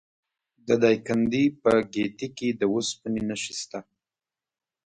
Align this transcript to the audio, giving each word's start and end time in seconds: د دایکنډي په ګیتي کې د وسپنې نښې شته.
د 0.67 0.69
دایکنډي 0.83 1.45
په 1.61 1.71
ګیتي 1.93 2.27
کې 2.37 2.49
د 2.59 2.61
وسپنې 2.73 3.21
نښې 3.29 3.53
شته. 3.61 3.79